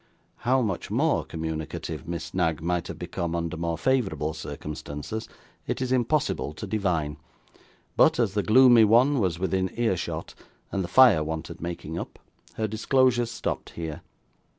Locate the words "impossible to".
5.91-6.65